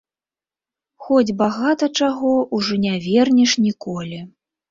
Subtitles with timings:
[1.07, 4.19] Хоць багата чаго ўжо не вернеш ніколі.